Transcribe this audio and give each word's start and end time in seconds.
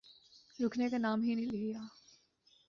رکنے 0.59 0.89
کا 0.89 0.97
نام 0.97 1.21
ہی 1.21 1.35
نہیں 1.35 1.51
لیا۔ 1.51 1.81